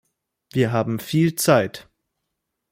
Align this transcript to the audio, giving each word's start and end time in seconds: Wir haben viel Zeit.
Wir 0.51 0.71
haben 0.71 0.97
viel 0.97 1.35
Zeit. 1.35 1.87